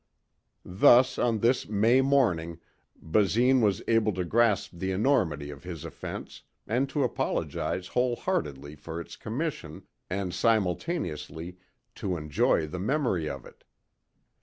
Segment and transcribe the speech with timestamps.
[0.65, 2.59] Thus on this May morning
[2.99, 8.75] Basine was able to grasp the enormity of his offense and to apologize whole heartedly
[8.75, 11.57] for its commission and simultaneously
[11.93, 13.63] to enjoy the memory of it.